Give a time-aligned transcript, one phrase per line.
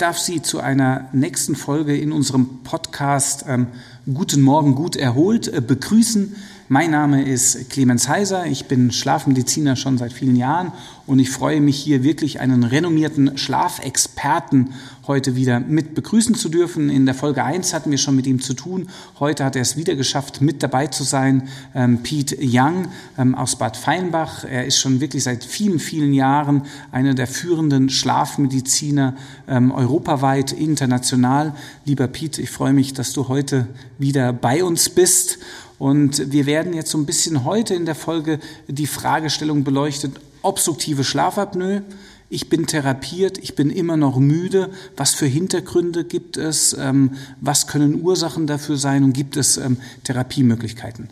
[0.00, 3.66] darf Sie zu einer nächsten Folge in unserem Podcast ähm,
[4.12, 6.36] Guten Morgen, gut erholt äh, begrüßen.
[6.68, 10.72] Mein Name ist Clemens Heiser, ich bin Schlafmediziner schon seit vielen Jahren
[11.10, 14.74] und ich freue mich hier wirklich einen renommierten Schlafexperten
[15.08, 16.88] heute wieder mit begrüßen zu dürfen.
[16.88, 18.88] In der Folge 1 hatten wir schon mit ihm zu tun.
[19.18, 21.48] Heute hat er es wieder geschafft, mit dabei zu sein.
[21.74, 22.86] Ähm, Pete Young
[23.18, 24.44] ähm, aus Bad Feinbach.
[24.44, 29.16] Er ist schon wirklich seit vielen, vielen Jahren einer der führenden Schlafmediziner
[29.48, 31.56] ähm, europaweit, international.
[31.86, 33.66] Lieber Pete, ich freue mich, dass du heute
[33.98, 35.38] wieder bei uns bist.
[35.80, 41.04] Und wir werden jetzt so ein bisschen heute in der Folge die Fragestellung beleuchtet, obstruktive
[41.04, 41.82] Schlafapnoe.
[42.28, 44.70] Ich bin therapiert, ich bin immer noch müde.
[44.96, 46.76] Was für Hintergründe gibt es?
[46.78, 49.02] Ähm, was können Ursachen dafür sein?
[49.02, 51.08] Und gibt es ähm, Therapiemöglichkeiten?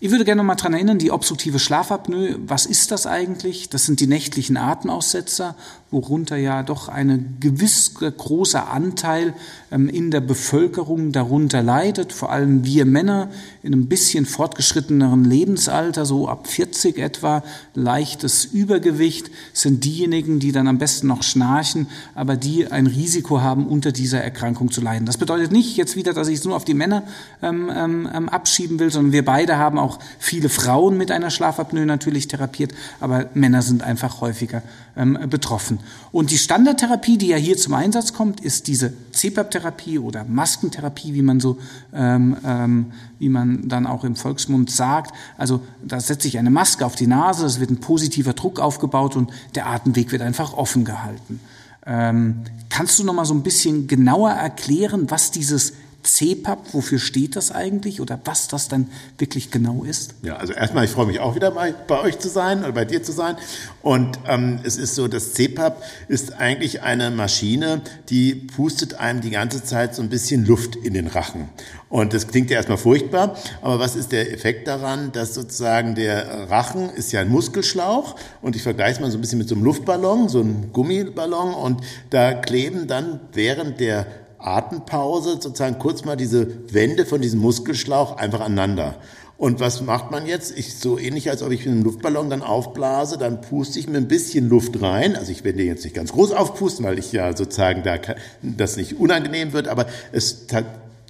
[0.00, 3.68] Ich würde gerne noch mal daran erinnern, die obstruktive Schlafapnoe, was ist das eigentlich?
[3.68, 5.56] Das sind die nächtlichen Atemaussetzer,
[5.90, 9.32] worunter ja doch ein gewiss großer Anteil
[9.70, 13.30] ähm, in der Bevölkerung darunter leidet, vor allem wir Männer
[13.62, 17.42] in einem bisschen fortgeschritteneren Lebensalter, so ab 40 etwa,
[17.74, 23.66] leichtes Übergewicht, sind diejenigen, die dann am besten noch schnarchen, aber die ein Risiko haben,
[23.66, 25.06] unter dieser Erkrankung zu leiden.
[25.06, 27.04] Das bedeutet nicht jetzt wieder, dass ich es nur auf die Männer
[27.42, 31.86] ähm, ähm, ähm abschieben will, sondern wir beide haben auch viele Frauen mit einer Schlafapnoe
[31.86, 34.62] natürlich therapiert, aber Männer sind einfach häufiger
[34.96, 35.77] ähm, betroffen.
[36.12, 41.22] Und die Standardtherapie, die ja hier zum Einsatz kommt, ist diese CPAP-Therapie oder Maskentherapie, wie
[41.22, 41.58] man so,
[41.92, 45.14] ähm, ähm, wie man dann auch im Volksmund sagt.
[45.36, 49.16] Also da setze ich eine Maske auf die Nase, es wird ein positiver Druck aufgebaut
[49.16, 51.40] und der Atemweg wird einfach offen gehalten.
[51.86, 55.72] Ähm, kannst du noch mal so ein bisschen genauer erklären, was dieses
[56.02, 58.88] CPAP, wofür steht das eigentlich oder was das dann
[59.18, 60.14] wirklich genau ist?
[60.22, 62.84] Ja, also erstmal, ich freue mich auch wieder bei, bei euch zu sein oder bei
[62.84, 63.36] dir zu sein.
[63.82, 69.30] Und ähm, es ist so, das CPAP ist eigentlich eine Maschine, die pustet einem die
[69.30, 71.48] ganze Zeit so ein bisschen Luft in den Rachen.
[71.88, 76.50] Und das klingt ja erstmal furchtbar, aber was ist der Effekt daran, dass sozusagen der
[76.50, 79.54] Rachen ist ja ein Muskelschlauch und ich vergleiche es mal so ein bisschen mit so
[79.54, 84.06] einem Luftballon, so einem Gummiballon und da kleben dann während der
[84.38, 88.96] Atempause sozusagen kurz mal diese Wände von diesem Muskelschlauch einfach aneinander.
[89.36, 90.58] Und was macht man jetzt?
[90.58, 93.98] Ich so ähnlich, als ob ich mit einem Luftballon dann aufblase, dann puste ich mir
[93.98, 95.14] ein bisschen Luft rein.
[95.14, 97.98] Also ich werde jetzt nicht ganz groß aufpusten, weil ich ja sozusagen da
[98.42, 100.46] das nicht unangenehm wird, aber es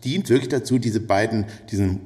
[0.04, 2.00] dient wirklich dazu, diese beiden, diesen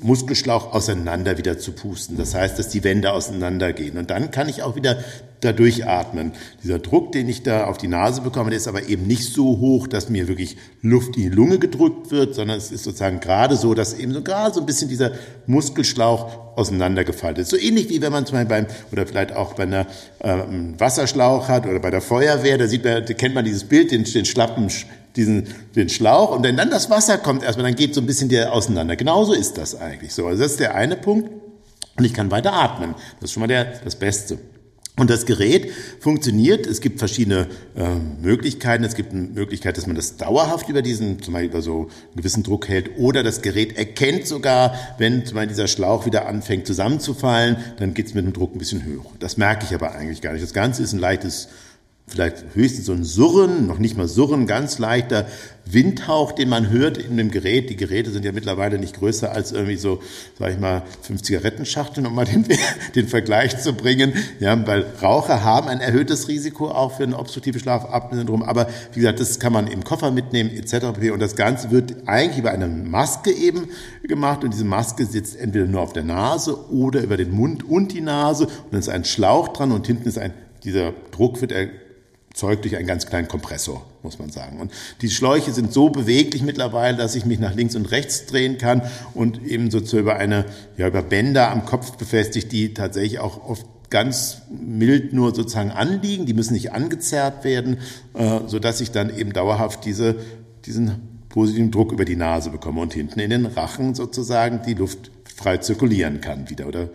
[0.00, 2.16] Muskelschlauch auseinander wieder zu pusten.
[2.16, 3.98] Das heißt, dass die Wände auseinandergehen.
[3.98, 5.02] Und dann kann ich auch wieder
[5.40, 6.32] da durchatmen.
[6.62, 9.58] Dieser Druck, den ich da auf die Nase bekomme, der ist aber eben nicht so
[9.58, 13.56] hoch, dass mir wirklich Luft in die Lunge gedrückt wird, sondern es ist sozusagen gerade
[13.56, 15.12] so, dass eben so gerade so ein bisschen dieser
[15.46, 17.50] Muskelschlauch auseinandergefaltet ist.
[17.50, 19.86] So ähnlich wie wenn man zum Beispiel beim, oder vielleicht auch bei einer
[20.20, 23.90] ähm, Wasserschlauch hat oder bei der Feuerwehr, da sieht man, da kennt man dieses Bild,
[23.90, 24.70] den, den schlappen
[25.18, 28.30] diesen, den Schlauch und wenn dann das Wasser kommt erstmal, dann geht so ein bisschen
[28.30, 28.96] der auseinander.
[28.96, 30.26] Genauso ist das eigentlich so.
[30.26, 31.30] Also das ist der eine Punkt.
[31.98, 32.94] Und ich kann weiter atmen.
[33.20, 34.38] Das ist schon mal der, das Beste.
[34.98, 35.70] Und das Gerät
[36.00, 36.66] funktioniert.
[36.66, 37.46] Es gibt verschiedene
[37.76, 38.82] äh, Möglichkeiten.
[38.84, 42.16] Es gibt eine Möglichkeit, dass man das dauerhaft über diesen, zum Beispiel über so einen
[42.16, 42.98] gewissen Druck hält.
[42.98, 48.06] Oder das Gerät erkennt sogar, wenn zum Beispiel dieser Schlauch wieder anfängt zusammenzufallen, dann geht
[48.06, 49.04] es mit dem Druck ein bisschen höher.
[49.20, 50.42] Das merke ich aber eigentlich gar nicht.
[50.42, 51.48] Das Ganze ist ein leichtes
[52.08, 55.26] vielleicht höchstens so ein Surren, noch nicht mal Surren, ganz leichter
[55.72, 57.68] Windhauch, den man hört in dem Gerät.
[57.68, 60.00] Die Geräte sind ja mittlerweile nicht größer als irgendwie so,
[60.38, 62.46] sag ich mal, fünf Zigarettenschachteln, um mal den,
[62.94, 64.14] den Vergleich zu bringen.
[64.40, 68.42] Ja, weil Raucher haben ein erhöhtes Risiko auch für ein obstruktives Schlafapnoe-Syndrom.
[68.42, 70.86] Aber wie gesagt, das kann man im Koffer mitnehmen etc.
[71.12, 73.68] Und das Ganze wird eigentlich über eine Maske eben
[74.02, 74.44] gemacht.
[74.44, 78.00] Und diese Maske sitzt entweder nur auf der Nase oder über den Mund und die
[78.00, 78.46] Nase.
[78.46, 80.32] Und dann ist ein Schlauch dran und hinten ist ein,
[80.64, 81.52] dieser Druck wird
[82.38, 84.60] erzeugt durch einen ganz kleinen Kompressor, muss man sagen.
[84.60, 84.70] Und
[85.02, 88.82] die Schläuche sind so beweglich mittlerweile, dass ich mich nach links und rechts drehen kann
[89.12, 90.44] und eben so über eine,
[90.76, 96.26] ja, über Bänder am Kopf befestigt, die tatsächlich auch oft ganz mild nur sozusagen anliegen,
[96.26, 97.78] die müssen nicht angezerrt werden,
[98.14, 100.14] äh, so dass ich dann eben dauerhaft diese,
[100.64, 105.10] diesen positiven Druck über die Nase bekomme und hinten in den Rachen sozusagen die Luft
[105.34, 106.88] frei zirkulieren kann wieder oder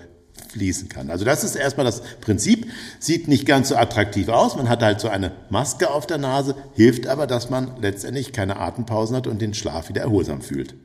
[0.50, 1.10] fließen kann.
[1.10, 2.68] Also das ist erstmal das Prinzip.
[3.00, 4.56] Sieht nicht ganz so attraktiv aus.
[4.56, 8.58] Man hat halt so eine Maske auf der Nase, hilft aber, dass man letztendlich keine
[8.60, 10.76] Atempausen hat und den Schlaf wieder erholsam fühlt.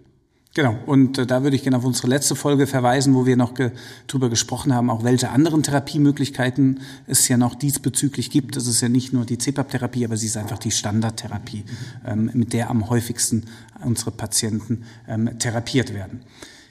[0.55, 3.55] Genau, und äh, da würde ich gerne auf unsere letzte Folge verweisen, wo wir noch
[3.55, 3.71] ge
[4.07, 8.57] drüber gesprochen haben, auch welche anderen Therapiemöglichkeiten es ja noch diesbezüglich gibt.
[8.57, 11.65] Das ist ja nicht nur die CPAP-Therapie, aber sie ist einfach die Standardtherapie,
[12.05, 13.45] ähm, mit der am häufigsten
[13.85, 16.23] unsere Patienten ähm, therapiert werden.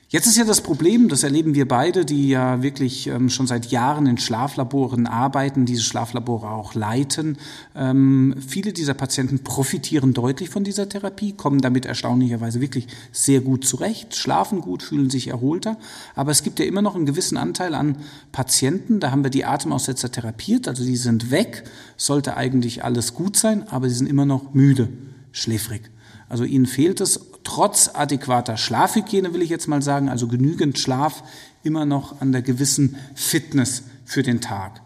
[0.09, 3.65] Jetzt ist ja das Problem, das erleben wir beide, die ja wirklich ähm, schon seit
[3.71, 7.37] Jahren in Schlaflaboren arbeiten, diese Schlaflabore auch leiten.
[7.75, 13.65] Ähm, viele dieser Patienten profitieren deutlich von dieser Therapie, kommen damit erstaunlicherweise wirklich sehr gut
[13.65, 15.75] zurecht, schlafen gut, fühlen sich erholter.
[16.15, 17.97] Aber es gibt ja immer noch einen gewissen Anteil an
[18.31, 21.65] Patienten, da haben wir die Atemaussetzer therapiert, also die sind weg,
[21.97, 24.87] sollte eigentlich alles gut sein, aber sie sind immer noch müde,
[25.33, 25.91] schläfrig.
[26.29, 31.23] Also ihnen fehlt es trotz adäquater Schlafhygiene, will ich jetzt mal sagen, also genügend Schlaf,
[31.63, 34.81] immer noch an der gewissen Fitness für den Tag.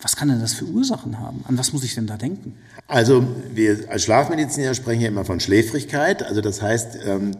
[0.00, 1.44] Was kann denn das für Ursachen haben?
[1.48, 2.58] An was muss ich denn da denken?
[2.88, 6.22] Also wir als Schlafmediziner sprechen ja immer von Schläfrigkeit.
[6.22, 7.32] Also das heißt, ähm,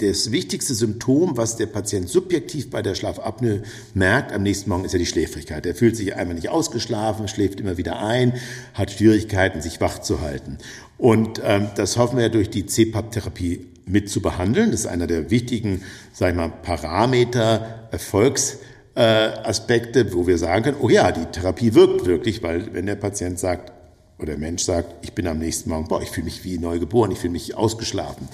[0.00, 3.62] das wichtigste Symptom, was der Patient subjektiv bei der Schlafapnoe
[3.92, 5.66] merkt am nächsten Morgen, ist ja die Schläfrigkeit.
[5.66, 8.32] Er fühlt sich einmal nicht ausgeschlafen, schläft immer wieder ein,
[8.74, 10.56] hat Schwierigkeiten, sich wach zu halten.
[10.96, 14.70] Und ähm, das hoffen wir durch die CPAP-Therapie mit zu behandeln.
[14.70, 15.82] Das ist einer der wichtigen,
[16.12, 22.06] sag ich mal, Parameter, Erfolgsaspekte, äh, wo wir sagen können, oh ja, die Therapie wirkt
[22.06, 23.72] wirklich, weil wenn der Patient sagt,
[24.18, 26.78] oder der Mensch sagt, ich bin am nächsten Morgen, boah, ich fühle mich wie neu
[26.78, 28.28] geboren, ich fühle mich ausgeschlafen.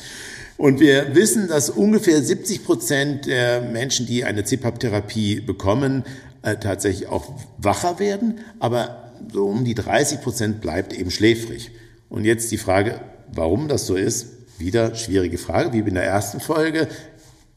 [0.56, 6.04] Und wir wissen, dass ungefähr 70 Prozent der Menschen, die eine CPAP-Therapie bekommen,
[6.42, 11.70] äh, tatsächlich auch wacher werden, aber so um die 30 Prozent bleibt eben schläfrig.
[12.08, 13.00] Und jetzt die Frage,
[13.32, 16.88] warum das so ist, wieder schwierige Frage, wie in der ersten Folge.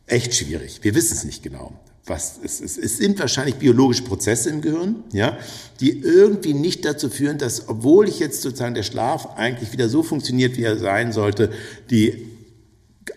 [0.06, 0.80] Echt schwierig.
[0.82, 1.72] Wir wissen es nicht genau.
[2.06, 5.38] Was, es, es, es sind wahrscheinlich biologische Prozesse im Gehirn, ja,
[5.80, 10.02] die irgendwie nicht dazu führen, dass, obwohl ich jetzt sozusagen der Schlaf eigentlich wieder so
[10.02, 11.52] funktioniert, wie er sein sollte,
[11.92, 12.26] die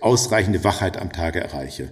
[0.03, 1.89] ausreichende Wachheit am Tage erreiche.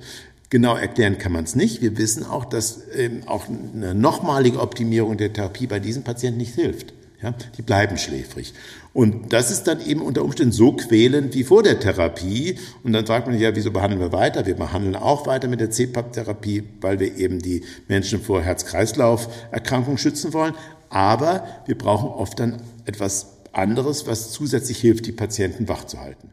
[0.50, 1.80] Genau erklären kann man es nicht.
[1.80, 6.54] Wir wissen auch, dass ähm, auch eine nochmalige Optimierung der Therapie bei diesen Patienten nicht
[6.54, 6.92] hilft.
[7.22, 8.54] Ja, die bleiben schläfrig.
[8.94, 12.58] Und das ist dann eben unter Umständen so quälend wie vor der Therapie.
[12.82, 14.46] Und dann fragt man sich ja, wieso behandeln wir weiter?
[14.46, 20.32] Wir behandeln auch weiter mit der CPAP-Therapie, weil wir eben die Menschen vor Herz-Kreislauf-Erkrankungen schützen
[20.32, 20.54] wollen.
[20.88, 26.32] Aber wir brauchen oft dann etwas anderes, was zusätzlich hilft, die Patienten wach zu halten.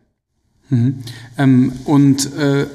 [0.69, 1.03] Mhm.
[1.37, 2.67] Ähm, und äh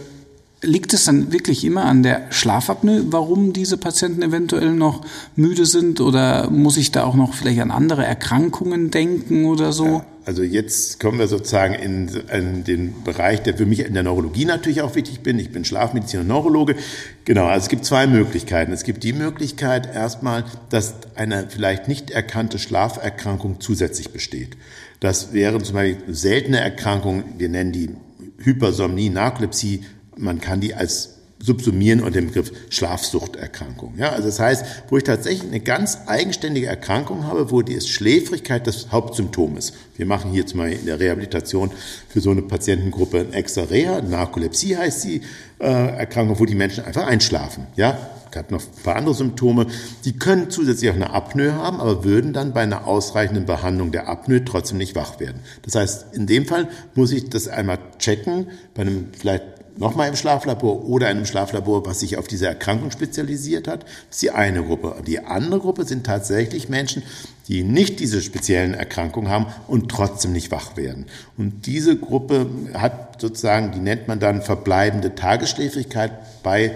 [0.64, 5.04] Liegt es dann wirklich immer an der Schlafapnoe, warum diese Patienten eventuell noch
[5.34, 6.00] müde sind?
[6.00, 9.86] Oder muss ich da auch noch vielleicht an andere Erkrankungen denken oder so?
[9.86, 14.04] Ja, also jetzt kommen wir sozusagen in, in, den Bereich, der für mich in der
[14.04, 15.40] Neurologie natürlich auch wichtig bin.
[15.40, 16.76] Ich bin Schlafmediziner und Neurologe.
[17.24, 18.72] Genau, also es gibt zwei Möglichkeiten.
[18.72, 24.56] Es gibt die Möglichkeit erstmal, dass eine vielleicht nicht erkannte Schlaferkrankung zusätzlich besteht.
[25.00, 27.90] Das wären zum Beispiel seltene Erkrankungen, wir nennen die
[28.38, 29.82] Hypersomnie, Narkolepsie,
[30.16, 31.10] man kann die als
[31.42, 33.94] subsumieren unter dem Begriff Schlafsuchterkrankung.
[33.96, 38.66] Ja, also das heißt, wo ich tatsächlich eine ganz eigenständige Erkrankung habe, wo die Schläfrigkeit
[38.66, 39.74] das Hauptsymptom ist.
[39.96, 41.72] Wir machen hier zum Beispiel in der Rehabilitation
[42.08, 45.22] für so eine Patientengruppe ein extra Reha, Narkolepsie heißt die
[45.58, 47.66] äh, Erkrankung, wo die Menschen einfach einschlafen.
[47.76, 47.98] Ja,
[48.36, 49.66] hat noch ein paar andere Symptome.
[50.04, 54.08] Die können zusätzlich auch eine Apnoe haben, aber würden dann bei einer ausreichenden Behandlung der
[54.08, 55.40] Apnoe trotzdem nicht wach werden.
[55.62, 59.44] Das heißt, in dem Fall muss ich das einmal checken, bei einem vielleicht
[59.76, 63.82] nochmal im Schlaflabor oder einem Schlaflabor, was sich auf diese Erkrankung spezialisiert hat.
[63.82, 64.96] Das ist die eine Gruppe.
[65.06, 67.02] Die andere Gruppe sind tatsächlich Menschen,
[67.48, 71.06] die nicht diese speziellen Erkrankungen haben und trotzdem nicht wach werden.
[71.36, 76.12] Und diese Gruppe hat sozusagen, die nennt man dann verbleibende Tagesschläfrigkeit
[76.42, 76.72] bei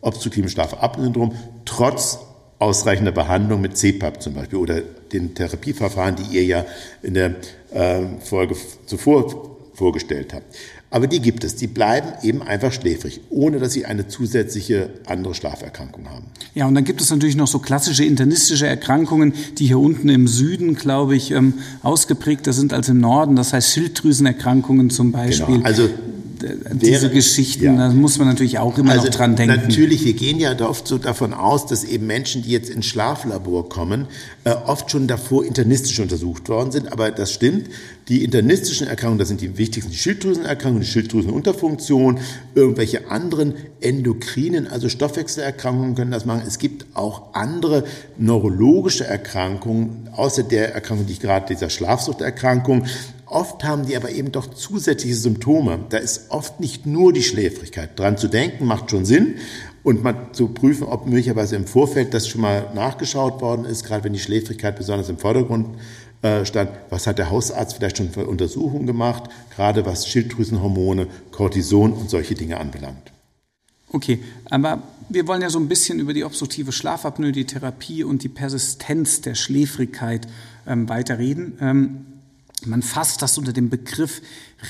[0.00, 1.34] obstruktivem Schlafapnoe-Syndrom,
[1.64, 2.18] trotz
[2.58, 6.64] ausreichender Behandlung mit CPAP zum Beispiel oder den Therapieverfahren, die ihr ja
[7.02, 7.34] in der
[7.72, 10.56] äh, Folge zuvor vorgestellt habt.
[10.90, 11.56] Aber die gibt es.
[11.56, 16.26] Die bleiben eben einfach schläfrig, ohne dass sie eine zusätzliche andere Schlaferkrankung haben.
[16.54, 20.28] Ja, und dann gibt es natürlich noch so klassische internistische Erkrankungen, die hier unten im
[20.28, 23.36] Süden, glaube ich, ähm, ausgeprägter sind als im Norden.
[23.36, 25.56] Das heißt Schilddrüsenerkrankungen zum Beispiel.
[25.56, 25.66] Genau.
[25.66, 25.88] Also
[26.72, 27.76] diese Geschichten, ja.
[27.76, 29.56] da muss man natürlich auch immer also noch dran denken.
[29.56, 33.68] Natürlich, wir gehen ja oft so davon aus, dass eben Menschen, die jetzt ins Schlaflabor
[33.68, 34.06] kommen,
[34.44, 36.92] äh, oft schon davor internistisch untersucht worden sind.
[36.92, 37.68] Aber das stimmt.
[38.08, 42.20] Die internistischen Erkrankungen, das sind die wichtigsten, die Schilddrüsenerkrankungen, die Schilddrüsenunterfunktion,
[42.54, 46.42] irgendwelche anderen endokrinen, also Stoffwechselerkrankungen können das machen.
[46.46, 47.84] Es gibt auch andere
[48.16, 52.86] neurologische Erkrankungen, außer der Erkrankung, die ich gerade, dieser Schlafsuchterkrankung,
[53.26, 55.80] Oft haben die aber eben doch zusätzliche Symptome.
[55.88, 57.98] Da ist oft nicht nur die Schläfrigkeit.
[57.98, 59.36] Dran zu denken macht schon Sinn
[59.82, 64.04] und mal zu prüfen, ob möglicherweise im Vorfeld das schon mal nachgeschaut worden ist, gerade
[64.04, 65.76] wenn die Schläfrigkeit besonders im Vordergrund
[66.22, 66.70] äh, stand.
[66.88, 72.34] Was hat der Hausarzt vielleicht schon für Untersuchungen gemacht, gerade was Schilddrüsenhormone, Cortison und solche
[72.34, 73.12] Dinge anbelangt.
[73.92, 78.22] Okay, aber wir wollen ja so ein bisschen über die obstruktive Schlafapnoe, die Therapie und
[78.22, 80.26] die Persistenz der Schläfrigkeit
[80.66, 81.58] ähm, weiterreden.
[81.60, 82.06] Ähm,
[82.64, 84.22] Man fasst das unter dem Begriff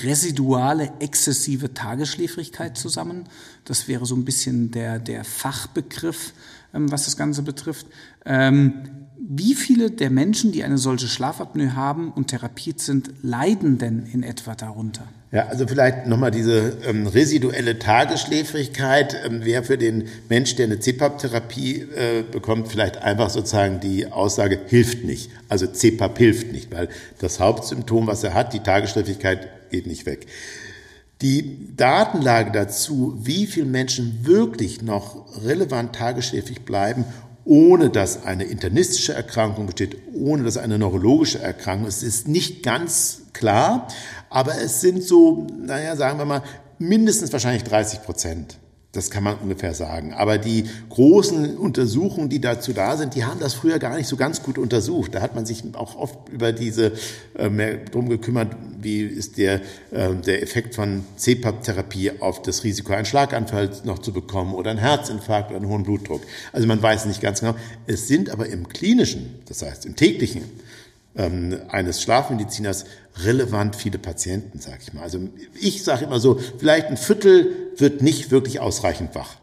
[0.02, 3.24] residuale exzessive Tagesschläfrigkeit zusammen.
[3.64, 6.32] Das wäre so ein bisschen der, der Fachbegriff,
[6.74, 7.86] ähm, was das Ganze betrifft.
[8.24, 14.04] Ähm, wie viele der Menschen, die eine solche Schlafapnoe haben und therapiert sind, leiden denn
[14.06, 15.06] in etwa darunter?
[15.32, 20.78] Ja, also vielleicht nochmal diese ähm, residuelle Tagesschläfrigkeit ähm, wäre für den Mensch, der eine
[20.78, 25.30] CPAP-Therapie äh, bekommt, vielleicht einfach sozusagen die Aussage, hilft nicht.
[25.48, 30.26] Also CPAP hilft nicht, weil das Hauptsymptom, was er hat, die Tagesschläfrigkeit, geht nicht weg.
[31.22, 37.04] Die Datenlage dazu, wie viele Menschen wirklich noch relevant tagesschläfrig bleiben
[37.46, 43.22] ohne dass eine internistische Erkrankung besteht, ohne dass eine neurologische Erkrankung ist, ist nicht ganz
[43.32, 43.86] klar.
[44.30, 46.42] Aber es sind so, naja, sagen wir mal,
[46.78, 48.58] mindestens wahrscheinlich 30 Prozent.
[48.96, 50.14] Das kann man ungefähr sagen.
[50.14, 54.16] Aber die großen Untersuchungen, die dazu da sind, die haben das früher gar nicht so
[54.16, 55.14] ganz gut untersucht.
[55.14, 56.92] Da hat man sich auch oft über diese
[57.36, 62.94] äh, mehr drum gekümmert, wie ist der, äh, der Effekt von CPAP-Therapie auf das Risiko,
[62.94, 66.22] einen Schlaganfall noch zu bekommen oder einen Herzinfarkt oder einen hohen Blutdruck.
[66.52, 67.54] Also man weiß nicht ganz genau.
[67.86, 70.44] Es sind aber im klinischen, das heißt im täglichen,
[71.16, 72.84] ähm, eines Schlafmediziners
[73.24, 75.02] relevant viele Patienten, sage ich mal.
[75.02, 75.20] Also
[75.60, 79.36] ich sage immer so, vielleicht ein Viertel wird nicht wirklich ausreichend wach.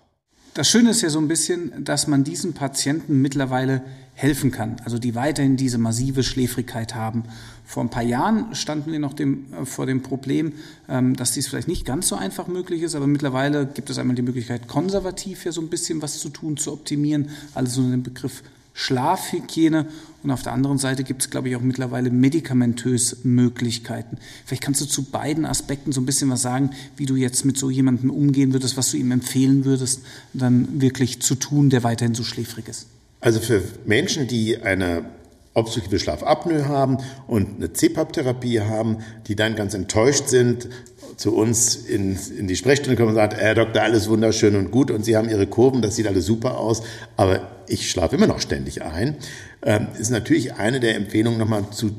[0.54, 3.82] Das Schöne ist ja so ein bisschen, dass man diesen Patienten mittlerweile
[4.14, 7.24] helfen kann, also die weiterhin diese massive Schläfrigkeit haben.
[7.66, 10.54] Vor ein paar Jahren standen wir noch dem, äh, vor dem Problem,
[10.88, 14.16] ähm, dass dies vielleicht nicht ganz so einfach möglich ist, aber mittlerweile gibt es einmal
[14.16, 18.04] die Möglichkeit, konservativ ja so ein bisschen was zu tun, zu optimieren, alles unter dem
[18.04, 19.88] Begriff Schlafhygiene
[20.24, 24.18] und auf der anderen Seite gibt es, glaube ich, auch mittlerweile medikamentös Möglichkeiten.
[24.46, 27.58] Vielleicht kannst du zu beiden Aspekten so ein bisschen was sagen, wie du jetzt mit
[27.58, 30.02] so jemandem umgehen würdest, was du ihm empfehlen würdest,
[30.34, 32.88] dann wirklich zu tun, der weiterhin so schläfrig ist.
[33.20, 35.06] Also für Menschen, die eine
[35.54, 40.68] obstruktive Schlafapnoe haben und eine CPAP-Therapie haben, die dann ganz enttäuscht sind,
[41.18, 44.92] zu uns in, in die Sprechstunde kommen und sagen, Herr Doktor, alles wunderschön und gut
[44.92, 46.84] und Sie haben Ihre Kurven, das sieht alles super aus,
[47.18, 49.16] aber ich schlafe immer noch ständig ein,
[49.64, 51.92] ähm, ist natürlich eine der Empfehlungen nochmal zu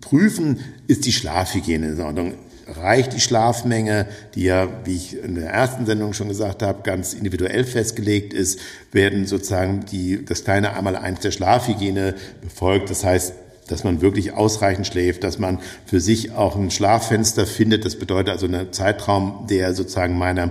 [0.00, 2.34] prüfen, ist die Schlafhygiene in Ordnung.
[2.66, 7.14] Reicht die Schlafmenge, die ja, wie ich in der ersten Sendung schon gesagt habe, ganz
[7.14, 8.60] individuell festgelegt ist,
[8.92, 12.90] werden sozusagen die, das kleine einmal eins der Schlafhygiene befolgt.
[12.90, 13.32] Das heißt,
[13.68, 17.84] dass man wirklich ausreichend schläft, dass man für sich auch ein Schlaffenster findet.
[17.84, 20.50] Das bedeutet also einen Zeitraum, der sozusagen meiner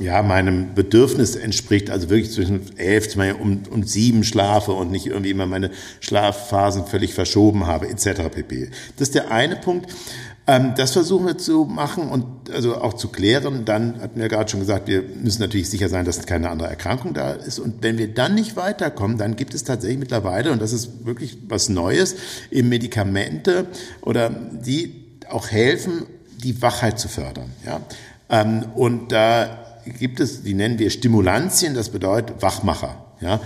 [0.00, 5.30] ja, meinem Bedürfnis entspricht, also wirklich zwischen elf und, und sieben schlafe und nicht irgendwie
[5.30, 8.28] immer meine Schlafphasen völlig verschoben habe, etc.
[8.32, 8.70] pp.
[8.96, 9.92] Das ist der eine Punkt.
[10.48, 13.64] Ähm, das versuchen wir zu machen und also auch zu klären.
[13.64, 17.14] Dann hatten wir gerade schon gesagt, wir müssen natürlich sicher sein, dass keine andere Erkrankung
[17.14, 17.58] da ist.
[17.58, 21.38] Und wenn wir dann nicht weiterkommen, dann gibt es tatsächlich mittlerweile, und das ist wirklich
[21.48, 22.16] was Neues,
[22.50, 23.66] eben Medikamente
[24.02, 26.06] oder die auch helfen,
[26.42, 27.50] die Wachheit zu fördern.
[27.64, 27.80] Ja?
[28.28, 29.64] Ähm, und da
[29.98, 33.04] gibt es, die nennen wir Stimulantien, das bedeutet Wachmacher.
[33.20, 33.40] Ja?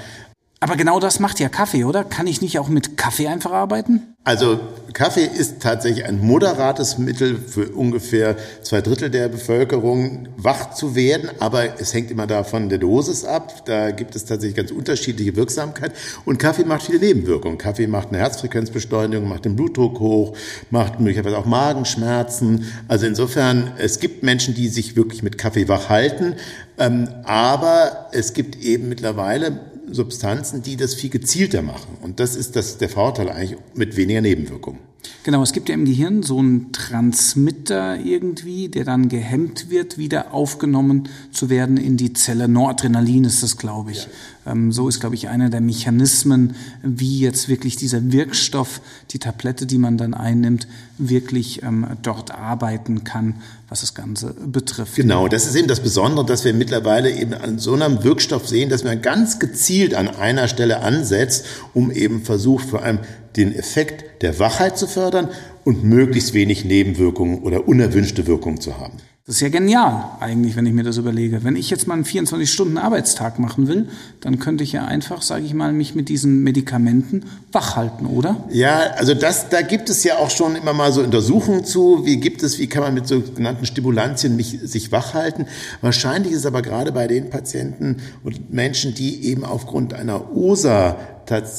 [0.62, 2.04] Aber genau das macht ja Kaffee, oder?
[2.04, 4.02] Kann ich nicht auch mit Kaffee einfach arbeiten?
[4.24, 4.60] Also
[4.92, 11.30] Kaffee ist tatsächlich ein moderates Mittel für ungefähr zwei Drittel der Bevölkerung wach zu werden,
[11.38, 13.64] aber es hängt immer davon der Dosis ab.
[13.64, 15.92] Da gibt es tatsächlich ganz unterschiedliche Wirksamkeit
[16.26, 17.56] und Kaffee macht viele Nebenwirkungen.
[17.56, 20.36] Kaffee macht eine Herzfrequenzbeschleunigung, macht den Blutdruck hoch,
[20.68, 22.70] macht möglicherweise auch Magenschmerzen.
[22.86, 26.34] Also insofern, es gibt Menschen, die sich wirklich mit Kaffee wach halten,
[26.78, 31.96] ähm, aber es gibt eben mittlerweile Substanzen, die das viel gezielter machen.
[32.02, 34.89] Und das ist das, der Vorteil eigentlich mit weniger Nebenwirkungen.
[35.22, 40.32] Genau, es gibt ja im Gehirn so einen Transmitter irgendwie, der dann gehemmt wird, wieder
[40.32, 42.48] aufgenommen zu werden in die Zelle.
[42.48, 44.04] Noradrenalin ist das, glaube ich.
[44.46, 44.52] Ja.
[44.52, 48.80] Ähm, so ist, glaube ich, einer der Mechanismen, wie jetzt wirklich dieser Wirkstoff,
[49.10, 50.66] die Tablette, die man dann einnimmt,
[50.96, 53.36] wirklich ähm, dort arbeiten kann,
[53.68, 54.96] was das Ganze betrifft.
[54.96, 58.70] Genau, das ist eben das Besondere, dass wir mittlerweile eben an so einem Wirkstoff sehen,
[58.70, 63.00] dass man ganz gezielt an einer Stelle ansetzt, um eben versucht, vor allem
[63.36, 65.28] den Effekt der Wachheit zu fördern
[65.64, 68.98] und möglichst wenig Nebenwirkungen oder unerwünschte Wirkungen zu haben.
[69.30, 71.44] Das ist ja genial, eigentlich, wenn ich mir das überlege.
[71.44, 73.88] Wenn ich jetzt mal einen 24-Stunden-Arbeitstag machen will,
[74.22, 78.42] dann könnte ich ja einfach, sage ich mal, mich mit diesen Medikamenten wach halten, oder?
[78.50, 82.04] Ja, also das, da gibt es ja auch schon immer mal so Untersuchungen zu.
[82.04, 85.46] Wie gibt es, wie kann man mit sogenannten Stimulantien mich, sich wach halten?
[85.80, 90.96] Wahrscheinlich ist es aber gerade bei den Patienten und Menschen, die eben aufgrund einer OSA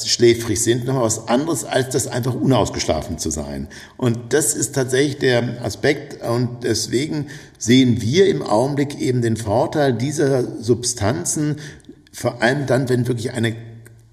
[0.06, 3.68] schläfrig sind, noch was anderes, als das einfach unausgeschlafen zu sein.
[3.98, 6.24] Und das ist tatsächlich der Aspekt.
[6.24, 11.58] Und deswegen sehen wir im Augenblick eben den Vorteil dieser Substanzen,
[12.12, 13.56] vor allem dann, wenn wirklich eine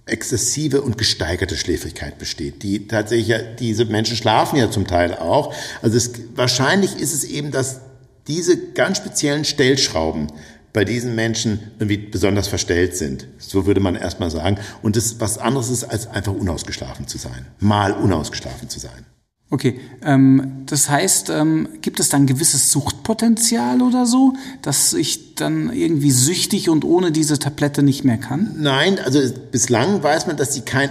[0.07, 2.63] exzessive und gesteigerte Schläfrigkeit besteht.
[2.63, 5.55] Die tatsächlich, diese Menschen schlafen ja zum Teil auch.
[5.83, 7.81] Also es, wahrscheinlich ist es eben, dass
[8.27, 10.29] diese ganz speziellen Stellschrauben
[10.73, 13.27] bei diesen Menschen irgendwie besonders verstellt sind.
[13.39, 14.59] So würde man erstmal sagen.
[14.83, 17.47] Und es was anderes ist, als einfach unausgeschlafen zu sein.
[17.59, 19.07] Mal unausgeschlafen zu sein.
[19.51, 25.73] Okay, ähm, das heißt, ähm, gibt es dann gewisses Suchtpotenzial oder so, dass ich dann
[25.73, 28.55] irgendwie süchtig und ohne diese Tablette nicht mehr kann?
[28.59, 29.21] Nein, also
[29.51, 30.91] bislang weiß man, dass sie kein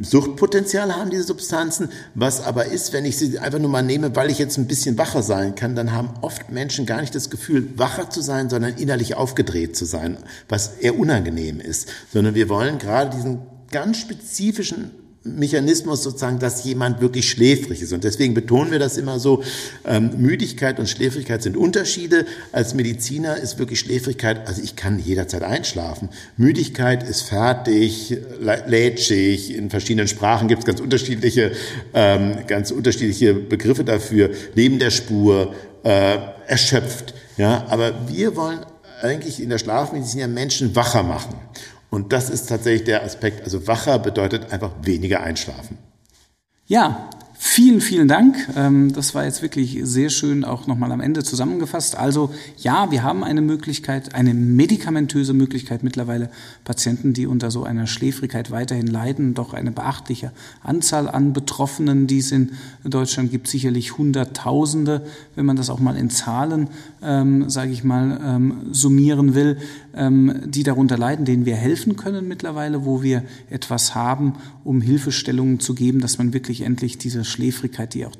[0.00, 1.90] Suchtpotenzial haben, diese Substanzen.
[2.14, 4.98] Was aber ist, wenn ich sie einfach nur mal nehme, weil ich jetzt ein bisschen
[4.98, 8.74] wacher sein kann, dann haben oft Menschen gar nicht das Gefühl, wacher zu sein, sondern
[8.74, 10.18] innerlich aufgedreht zu sein,
[10.48, 11.88] was eher unangenehm ist.
[12.12, 14.90] Sondern wir wollen gerade diesen ganz spezifischen
[15.24, 17.92] Mechanismus sozusagen, dass jemand wirklich schläfrig ist.
[17.92, 19.42] Und deswegen betonen wir das immer so,
[19.84, 22.24] ähm, Müdigkeit und Schläfrigkeit sind Unterschiede.
[22.52, 26.08] Als Mediziner ist wirklich Schläfrigkeit, also ich kann jederzeit einschlafen.
[26.36, 31.52] Müdigkeit ist fertig, lätschig, in verschiedenen Sprachen gibt es ganz unterschiedliche,
[31.94, 37.14] ähm, ganz unterschiedliche Begriffe dafür, neben der Spur, äh, erschöpft.
[37.36, 38.60] Ja, aber wir wollen
[39.02, 41.34] eigentlich in der Schlafmedizin ja Menschen wacher machen.
[41.90, 43.42] Und das ist tatsächlich der Aspekt.
[43.44, 45.78] Also wacher bedeutet einfach weniger einschlafen.
[46.66, 47.08] Ja,
[47.40, 48.36] Vielen, vielen Dank.
[48.56, 51.96] Ähm, das war jetzt wirklich sehr schön auch nochmal am Ende zusammengefasst.
[51.96, 56.30] Also ja, wir haben eine Möglichkeit, eine medikamentöse Möglichkeit mittlerweile
[56.64, 60.32] Patienten, die unter so einer Schläfrigkeit weiterhin leiden, doch eine beachtliche
[60.64, 65.96] Anzahl an Betroffenen, die es in Deutschland gibt, sicherlich Hunderttausende, wenn man das auch mal
[65.96, 66.70] in Zahlen,
[67.04, 69.58] ähm, sage ich mal, ähm, summieren will,
[69.98, 75.60] ähm, die darunter leiden, denen wir helfen können mittlerweile, wo wir etwas haben, um Hilfestellungen
[75.60, 78.14] zu geben, dass man wirklich endlich diese Schläfrigkeit, die auch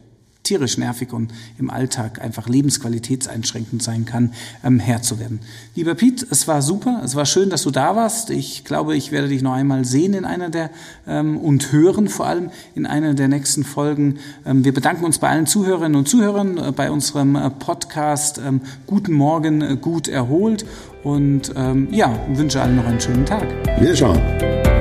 [0.49, 4.33] tierisch nervig und im Alltag einfach lebensqualitätseinschränkend sein kann,
[4.65, 5.41] ähm, Herr zu werden.
[5.75, 8.31] Lieber Piet, es war super, es war schön, dass du da warst.
[8.31, 10.71] Ich glaube, ich werde dich noch einmal sehen in einer der
[11.07, 14.19] ähm, und hören vor allem in einer der nächsten Folgen.
[14.47, 18.63] Ähm, wir bedanken uns bei allen Zuhörerinnen und Zuhörern äh, bei unserem äh, Podcast ähm,
[18.87, 20.65] Guten Morgen, äh, gut erholt
[21.05, 23.47] und ähm, ja, wünsche allen noch einen schönen Tag.
[23.79, 24.78] Wiederschauen.